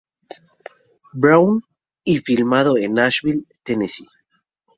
[1.13, 1.61] Brown,
[2.03, 4.09] y filmado en Nashville, Tennessee.